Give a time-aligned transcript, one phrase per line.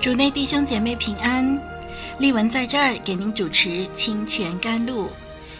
[0.00, 1.60] 主内弟兄姐妹平安，
[2.20, 5.10] 丽文在这儿给您主持清泉甘露，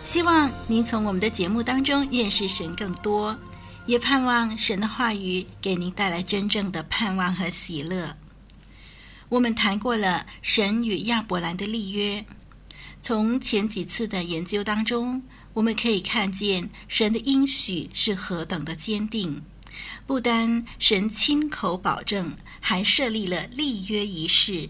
[0.04, 3.36] 希望您从我们的节目当中认识神更多，
[3.84, 8.16] 也盼望神的话语给您带来真正的盼望和喜乐。
[9.28, 12.24] 我们谈过了神与亚伯兰的立约，
[13.02, 19.42] 从前几次的研究当中，我们可以看见神的应许是何等的坚定。
[20.06, 24.68] 不单神亲口保证，还设立了立约仪式。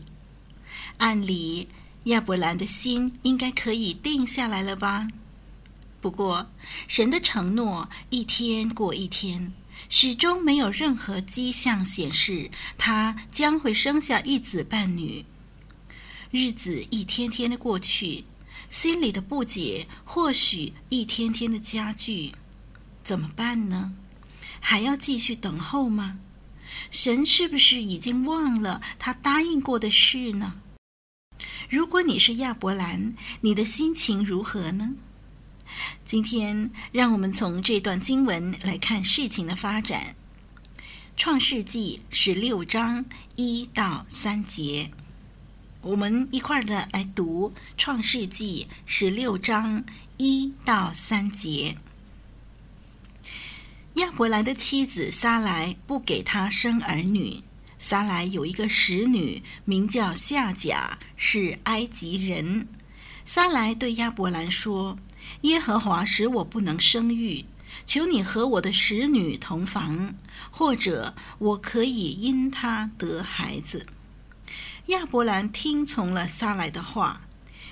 [0.99, 1.69] 按理
[2.05, 5.09] 亚伯兰的心应该可以定下来了吧？
[6.01, 6.51] 不过
[6.87, 9.53] 神的承诺一天过一天，
[9.89, 15.25] 始终没有任何迹象显示他将会生下一子半女。
[16.31, 18.25] 日子一天天的过去，
[18.69, 22.33] 心里的不解或许一天天的加剧，
[23.03, 23.95] 怎么办呢？
[24.61, 26.19] 还要继续等候吗？
[26.91, 30.61] 神是不是已经忘了他答应过的事呢？
[31.69, 34.95] 如果你是亚伯兰，你的心情如何呢？
[36.05, 40.17] 今天让我们从这段经文来看事情的发展。
[41.15, 43.05] 创世纪十六章
[43.37, 44.91] 一到三节，
[45.83, 49.85] 我们一块儿的来读创世纪十六章
[50.17, 51.77] 一到三节。
[53.99, 57.43] 亚伯兰的妻子撒莱不给他生儿女。
[57.79, 62.69] 撒莱有一个使女，名叫夏甲，是埃及人。
[63.25, 64.97] 撒莱对亚伯兰说
[65.43, 67.45] ：“耶和华使我不能生育，
[67.85, 70.15] 求你和我的使女同房，
[70.51, 73.85] 或者我可以因她得孩子。”
[74.87, 77.23] 亚伯兰听从了撒莱的话。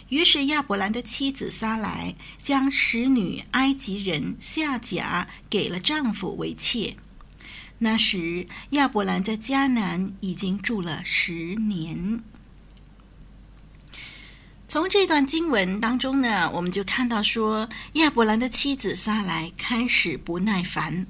[0.09, 6.97] 于是亚伯兰的妻子撒莱将使女埃及人夏甲给了丈夫为妾。
[7.79, 12.23] 那时亚伯兰在迦南已经住了十年。
[14.69, 21.07] 从这段经文当中呢，我们就看到说，亚伯兰的妻子撒莱开始不耐烦，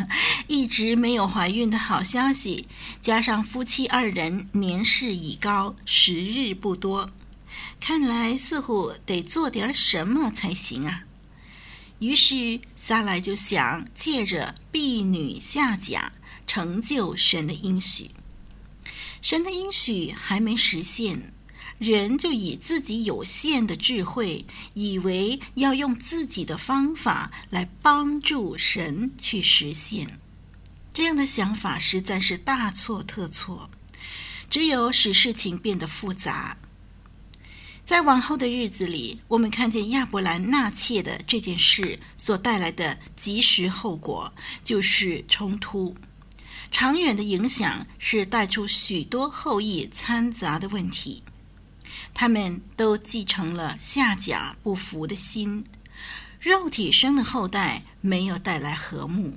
[0.46, 2.66] 一直没有怀孕的好消息，
[3.00, 7.10] 加上夫妻二人年事已高，时日不多。
[7.80, 11.04] 看来似乎得做点什么才行啊！
[11.98, 16.12] 于是撒莱就想借着婢女下甲
[16.46, 18.10] 成就神的应许。
[19.22, 21.32] 神的应许还没实现，
[21.78, 30.18] 人就以自己有限的智慧，以为要用自己的方法来帮助神去实现。
[30.92, 33.70] 这样的想法实在是大错特错，
[34.48, 36.56] 只有使事情变得复杂。
[37.90, 44.32] 在往后的日子里，我们看见亚伯兰纳妾的这件事所带来的即时后果，
[44.62, 45.96] 就是冲突。
[46.70, 51.24] 长远的影响是带出许多后裔掺杂的问题。
[52.14, 55.64] 他们都继承了夏甲不服的心，
[56.38, 59.36] 肉体生的后代没有带来和睦，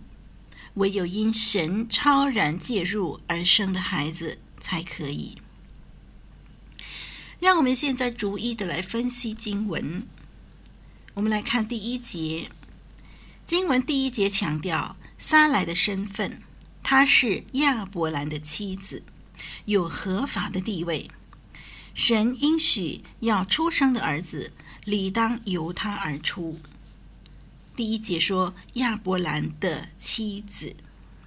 [0.75, 5.39] 唯有因神超然介入而生的孩子才可以。
[7.43, 10.07] 让我们现在逐一的来分析经文。
[11.13, 12.49] 我们来看第一节，
[13.45, 16.41] 经文第一节强调撒莱的身份，
[16.81, 19.03] 她是亚伯兰的妻子，
[19.65, 21.11] 有合法的地位。
[21.93, 24.53] 神应许要出生的儿子
[24.85, 26.61] 理当由他而出。
[27.75, 30.77] 第一节说亚伯兰的妻子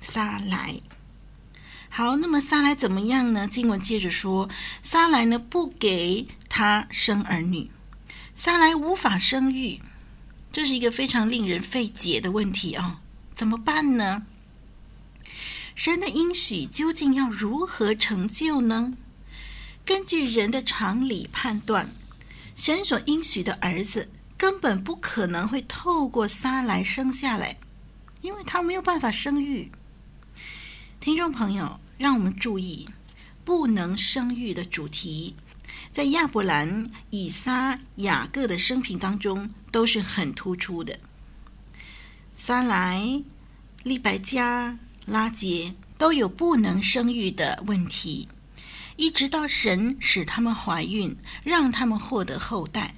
[0.01, 0.81] 撒莱。
[1.89, 3.49] 好，那么撒来怎么样呢？
[3.49, 4.49] 经文接着说，
[4.83, 7.71] 撒来呢不给他生儿女，
[8.35, 9.81] 撒来无法生育，
[10.53, 13.01] 这是一个非常令人费解的问题啊、
[13.33, 14.27] 怎么办呢？
[15.75, 18.95] 神的应许究竟要如何成就呢？
[19.85, 21.93] 根据人的常理判断，
[22.57, 27.59] 神所应许的儿子根本不可能会透过撒来生下来，
[28.21, 29.71] 因为他没有办法生育。
[31.07, 32.89] 听众朋友，让我们注意，
[33.45, 35.37] 不能生育的主题，
[35.93, 40.99] 在亚伯兰、以撒、雅各的生平当中都是很突出的。
[42.35, 43.23] 撒来、
[43.85, 44.81] 利百加。
[45.05, 48.27] 拉结都有不能生育的问题，
[48.97, 52.97] 一直到神使他们怀孕，让他们获得后代。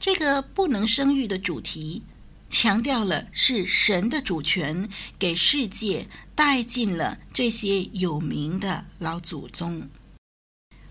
[0.00, 2.02] 这个不能生育的主题，
[2.48, 9.88] 强调了是神的主权，给世界带进了这些有名的老祖宗。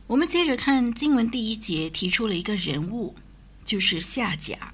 [0.08, 3.16] 我们接着看经文第一节，提出了一个人物，
[3.66, 4.74] 就是夏甲。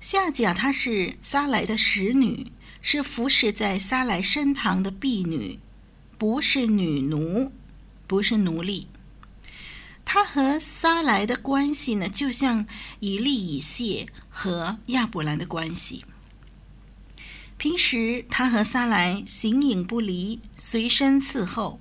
[0.00, 2.52] 夏甲她是撒莱的使女。
[2.84, 5.60] 是服侍在撒莱身旁的婢女，
[6.18, 7.52] 不是女奴，
[8.08, 8.88] 不是奴隶。
[10.04, 12.66] 他和撒莱的关系呢，就像
[13.00, 16.04] 以利以谢和亚伯兰的关系。
[17.56, 21.80] 平时他和撒莱形影不离，随身伺候。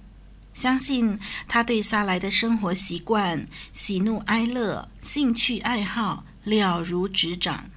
[0.53, 7.69] 相信他对撒莱的生活习惯、喜怒哀乐、兴趣爱好了如指掌。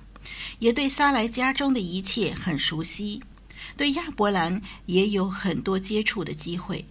[0.59, 3.23] 也对撒莱家中的一切很熟悉，
[3.77, 6.85] 对亚伯兰也有很多接触的机会。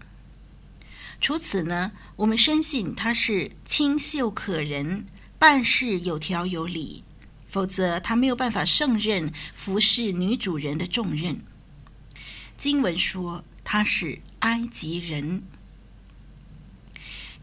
[1.21, 5.05] 除此呢，我们深信他是清秀可人，
[5.39, 7.03] 办事有条有理，
[7.47, 11.41] 否则他没有办法胜任服侍女主人的重任。
[12.57, 15.43] 经文说他是埃及人，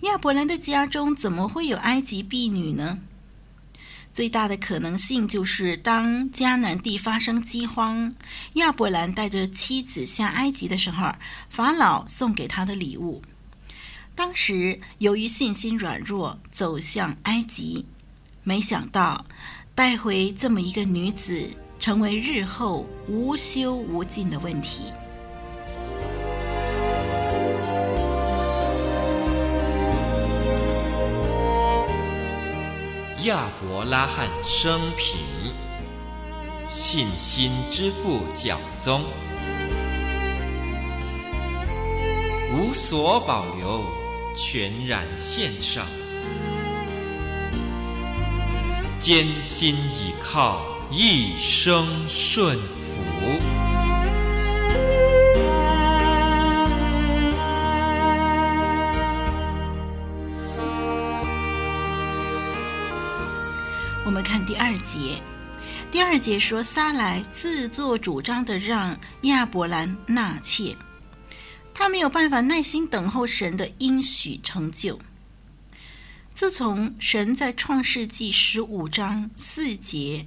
[0.01, 2.99] 亚伯兰的家中怎么会有埃及婢女呢？
[4.13, 8.13] 最大的可能性就是，当迦南地发生饥荒，
[8.55, 11.13] 亚伯兰带着妻子下埃及的时候，
[11.49, 13.23] 法老送给他的礼物。
[14.15, 17.87] 当时由于信心软弱，走向埃及，
[18.43, 19.25] 没想到
[19.75, 21.49] 带回这么一个女子，
[21.79, 24.93] 成为日后无休无尽的问题。
[33.25, 35.19] 亚伯拉罕生平，
[36.69, 39.05] 信心之父教宗，
[42.53, 43.85] 无所保留，
[44.35, 45.87] 全然献上，
[48.99, 50.61] 艰辛倚靠，
[50.91, 53.01] 一生顺服。
[64.05, 65.23] 我们看第二节，
[65.89, 70.77] 第二节说撒莱自作主张的让亚伯兰纳妾，
[71.81, 75.01] 他没有办法耐心等候神的应许成就。
[76.35, 80.27] 自从神在创世纪十五章四节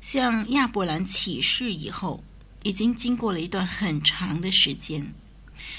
[0.00, 2.22] 向亚伯兰启示以后，
[2.62, 5.12] 已经经过了一段很长的时间。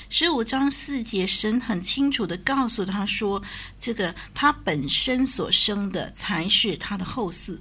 [0.10, 3.42] 十五章四节，神很清楚的告诉他说
[3.80, 7.58] ：“这个他本身所生的才是他的后嗣。”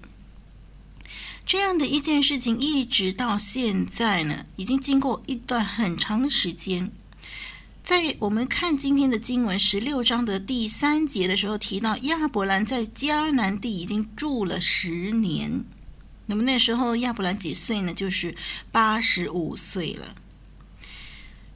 [1.46, 6.90] 这样的一件事情，一直到现在呢，已经经过一段很长的时间。
[7.82, 15.64] 在我们看今天的经文十六章的第三节的时候，提到亚伯兰在迦南地已经住了十年。
[16.26, 17.92] 那么那时候亚伯兰几岁呢？
[17.92, 18.36] 就是
[18.70, 20.14] 八十五岁了。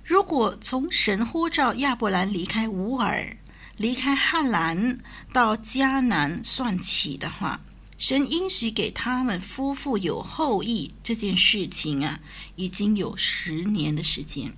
[0.04, 3.36] 如果从神呼召亚伯兰离开乌尔、
[3.76, 4.98] 离开汉兰
[5.32, 7.60] 到迦南算起的话，
[7.98, 12.18] 神应许给他们夫妇有后裔这件事情啊，
[12.56, 14.52] 已经有十年的时间。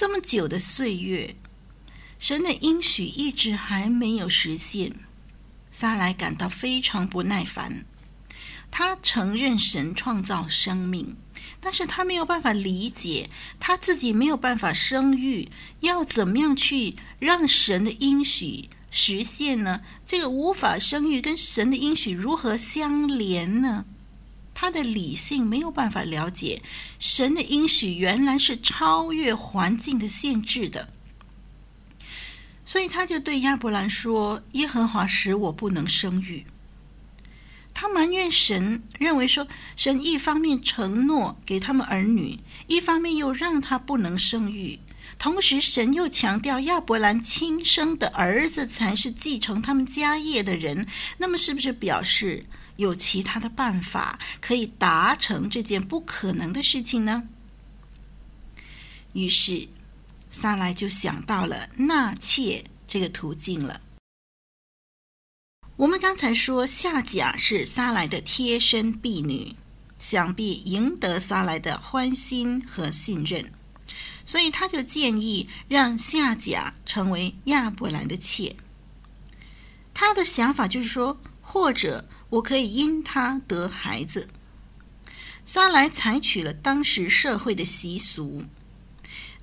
[0.00, 1.36] 这么久的岁月，
[2.18, 4.94] 神的应许一直还没有实现，
[5.70, 7.84] 撒莱感到非常不耐烦。
[8.70, 11.18] 他承认神创造生命。
[11.60, 13.28] 但是他没有办法理解，
[13.58, 19.82] 他自己没有办法生育，要怎么样去让神的应许实现呢？
[20.06, 23.84] 这个无法生育跟神的应许如何相连呢？
[24.60, 26.60] 他的理性没有办法了解，
[26.98, 30.90] 神的应许原来是超越环境的限制的，
[32.66, 36.44] 所以他就对亚伯兰说：“耶和华使我不能生育。”
[37.72, 44.78] 他埋怨神，认为说神一方面承诺给他们儿女，一方面又让他不能生育。
[45.18, 50.86] 同时，神又强调亚伯兰亲生的儿子才是继承他们家业的人。
[51.16, 52.44] 那么，是不是表示
[52.80, 57.28] 有其他的办法可以达成这件不可能的事情呢？
[59.12, 59.68] 于是，
[60.30, 63.82] 撒莱就想到了纳妾这个途径了。
[65.76, 69.56] 我们刚才说夏甲是撒莱的贴身婢女，
[69.98, 73.52] 想必赢得撒莱的欢心和信任。
[74.24, 78.56] 所以他就建议让夏甲成为亚伯兰的妾。
[79.92, 84.28] 他的想法就是说，或者我可以因他得孩子。
[85.44, 88.44] 撒来采取了当时社会的习俗，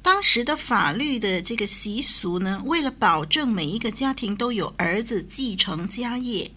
[0.01, 6.51] 当时的法律的这个习俗呢，为了保证每一个家庭都有儿子继承家业，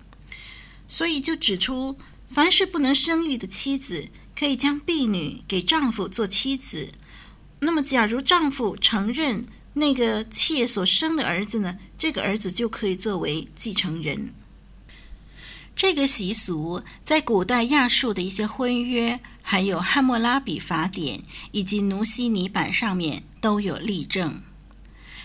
[0.86, 4.08] 所以就指出，凡是不能生育的妻子，
[4.38, 6.92] 可以将婢女给丈夫做妻子。
[7.58, 9.44] 那么，假如丈夫承认
[9.74, 14.32] 那个妾所生的儿子呢，这个儿子就可以作为继承人。
[15.80, 21.22] 这个习俗在古代亚述的一些婚约，还有汉谟拉比法典
[21.52, 24.42] 以及努西尼版上面都有例证。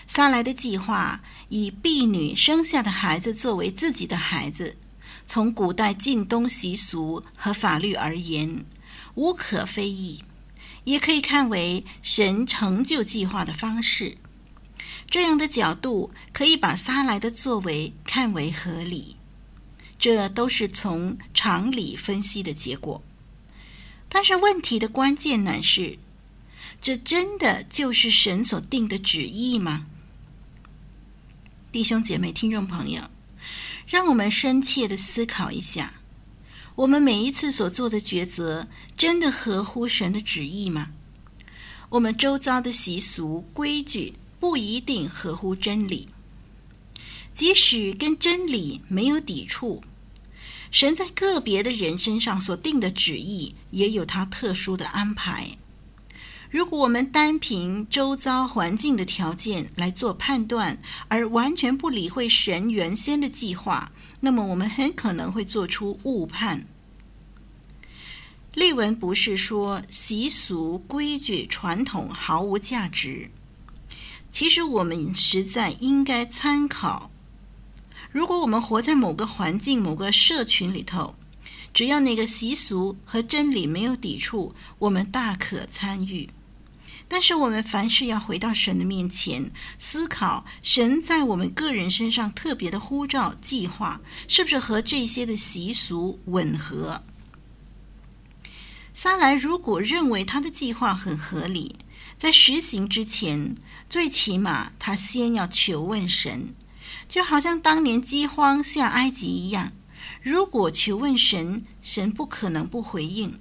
[0.06, 1.20] 撒莱的计划
[1.50, 4.78] 以婢女生下的孩子作为自己的孩子，
[5.26, 8.64] 从古代近东习俗和法律而言，
[9.14, 10.24] 无可非议。
[10.84, 14.16] 也可以看为神成就计划的方式，
[15.10, 19.16] 这样的角度可以把撒莱的作为看为合理，
[19.98, 23.02] 这都是从常理分析的结果。
[24.08, 25.98] 但是问题的关键乃是，
[26.80, 29.86] 这真的就是神所定的旨意吗？
[31.72, 33.10] 弟兄姐妹、听众朋友，
[33.86, 36.00] 让我们深切的思考一下。
[36.76, 40.90] 我们每一次所做的抉择，真的合乎神的旨意吗？
[41.90, 46.08] 我们周遭的习俗规矩不一定合乎真理，
[47.36, 49.84] 即使跟真理没有抵触，
[50.70, 55.58] 神在个别的人身上所定的旨意，也有他特殊的安排。
[56.50, 66.66] 如果我们单凭周遭环境的条件来做判断，而完全不理会神原先的计划，那么我们很可能会做出误判。
[68.54, 73.30] 例文不是说习俗、规矩、传统毫无价值，
[74.30, 77.10] 其实我们实在应该参考。
[78.10, 81.14] 如果我们活在某个环境、某个社群里头，
[81.74, 86.30] 只要那个习俗和真理没有抵触，我们大可参与。
[87.08, 97.04] 但是我们凡事要回到神的面前，思考神在我们个人身上特别的呼召计划，是不是和这些的习俗吻合？
[98.92, 101.76] 撒来如果认为他的计划很合理，
[102.16, 103.54] 在实行之前，
[103.88, 106.54] 最起码他先要求问神，
[107.08, 109.72] 就好像当年饥荒下埃及一样。
[110.22, 113.40] 如果求问神，神不可能不回应。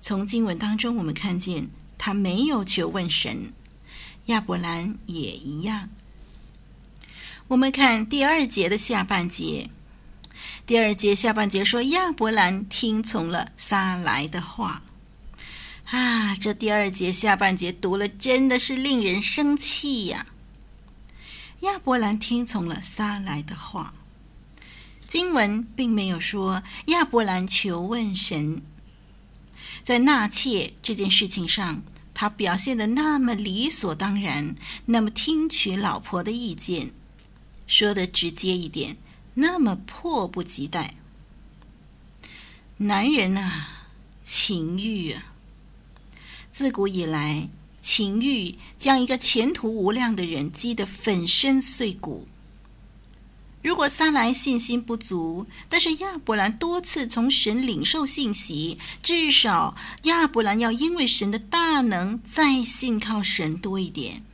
[0.00, 1.70] 从经文当中，我们看见。
[2.04, 3.52] 他没有求问神，
[4.26, 5.88] 亚伯兰也一样。
[7.46, 9.70] 我们看第二节的下半节，
[10.66, 14.82] 第二节下半节说亚伯兰听从了撒莱的话。
[15.84, 20.26] 啊，这第二节下半节读了真的是令人生气呀！
[21.62, 23.94] 亚伯兰听从了撒莱的话，
[25.06, 28.62] 经文并没有说亚伯兰求问神。
[29.84, 36.92] 在纳妾这件事情上，他表现的那么理所当然，那么听取老婆的意见，
[37.68, 38.96] 说的直接一点，
[39.34, 40.94] 那么迫不及待。
[42.78, 43.86] 男人啊，
[44.24, 45.32] 情欲啊，
[46.50, 47.48] 自古以来，
[47.82, 52.28] 情欲将一个前途无量的人击得粉身碎骨。
[53.60, 64.24] 如果撒莱信心不足，但是亚伯兰多次从神领受信息，至少亚伯兰要因为神的大能再信靠神多一点。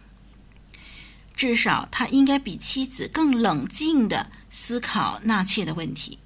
[1.34, 6.18] 至少他应该比妻子更冷静的思考纳妾的问题。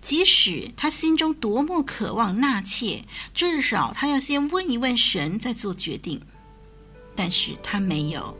[0.00, 6.20] 即使他心中多么渴望纳妾，至少他要先问一问神再做决定。
[7.14, 8.36] 但是他没有。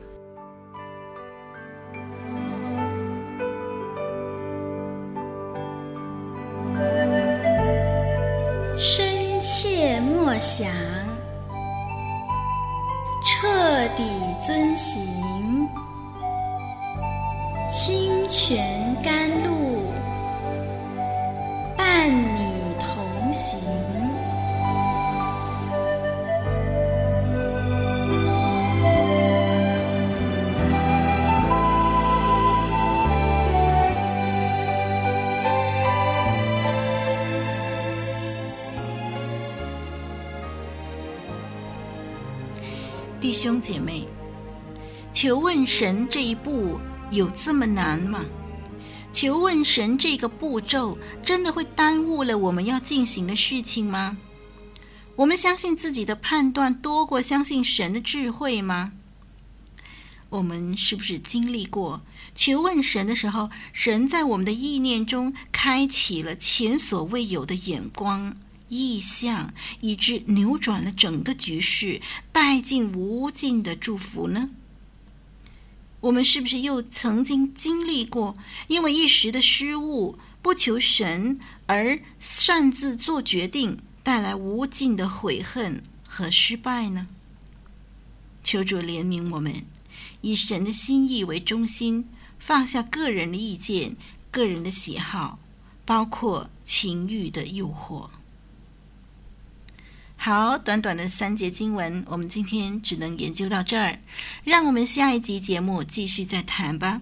[8.79, 10.71] 深切默想，
[13.27, 14.05] 彻底
[14.39, 15.69] 遵行，
[17.73, 19.29] 清泉甘
[43.21, 44.07] 弟兄姐妹，
[45.13, 46.79] 求问神这一步
[47.11, 48.25] 有这么难吗？
[49.11, 54.19] 求问神这个步骤真的会耽误了我们要进行的事情吗？
[55.17, 58.93] 我们相信自己的判断多过相信神的智慧吗？
[60.29, 62.03] 我们是不是经历过
[62.37, 68.37] 求问神的时候，神在我们的意念中开启了前所未有的眼光、
[68.69, 72.01] 意象，以致扭转了整个局势，
[72.33, 74.51] 带进无尽的祝福呢？
[76.01, 87.09] 我们是不是又曾经经历过因为一时的失误，不求神而擅自做决定，带来无尽的悔恨和失败呢？
[88.45, 89.65] 求主怜悯我们。
[90.21, 92.09] 以神的心意为中心，
[92.39, 93.97] 放下个人的意见、
[94.31, 95.39] 个人的喜好，
[95.85, 98.11] 包括情欲的诱惑。
[100.21, 104.01] 好，短短的三节经文，我们今天只能研究到这儿。
[104.43, 107.01] 让我们下一集节目继续再谈吧。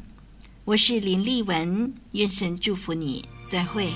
[0.66, 3.88] 我是林丽文，愿神祝福你，再会。